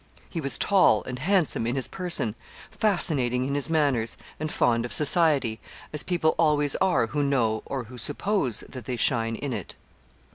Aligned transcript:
He 0.31 0.41
was 0.41 0.57
tall 0.57 1.03
and 1.03 1.19
handsome 1.19 1.67
in 1.67 1.75
his 1.75 1.87
person, 1.87 2.33
fascinating 2.71 3.45
in 3.45 3.53
his 3.53 3.69
manners, 3.69 4.17
and 4.39 4.51
fond 4.51 4.83
of 4.83 4.91
society, 4.91 5.59
as 5.93 6.01
people 6.01 6.33
always 6.39 6.75
are 6.77 7.05
who 7.05 7.21
know 7.21 7.61
or 7.67 7.83
who 7.83 7.99
suppose 7.99 8.61
that 8.67 8.85
they 8.85 8.95
shine 8.97 9.35
in 9.35 9.53
it. 9.53 9.75